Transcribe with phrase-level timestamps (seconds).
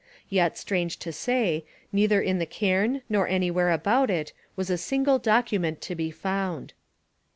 [0.29, 5.19] Yet, strange to say, neither in the cairn nor anywhere about it was a single
[5.19, 6.73] document to be found.